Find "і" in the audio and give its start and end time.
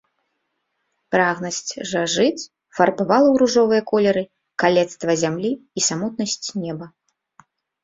5.61-5.79